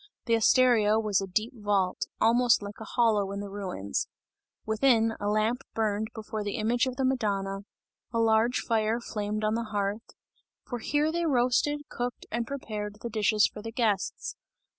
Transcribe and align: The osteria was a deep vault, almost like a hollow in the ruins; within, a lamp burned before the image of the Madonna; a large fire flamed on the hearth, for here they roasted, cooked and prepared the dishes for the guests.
The 0.25 0.33
osteria 0.35 0.97
was 0.99 1.21
a 1.21 1.27
deep 1.27 1.53
vault, 1.55 2.07
almost 2.19 2.63
like 2.63 2.79
a 2.79 2.85
hollow 2.85 3.31
in 3.31 3.39
the 3.39 3.51
ruins; 3.51 4.07
within, 4.65 5.13
a 5.19 5.27
lamp 5.29 5.61
burned 5.75 6.07
before 6.15 6.43
the 6.43 6.55
image 6.55 6.87
of 6.87 6.95
the 6.95 7.05
Madonna; 7.05 7.59
a 8.11 8.17
large 8.17 8.61
fire 8.61 8.99
flamed 8.99 9.43
on 9.43 9.53
the 9.53 9.65
hearth, 9.65 10.15
for 10.65 10.79
here 10.79 11.11
they 11.11 11.27
roasted, 11.27 11.81
cooked 11.87 12.25
and 12.31 12.47
prepared 12.47 13.01
the 13.03 13.09
dishes 13.11 13.45
for 13.45 13.61
the 13.61 13.71
guests. 13.71 14.35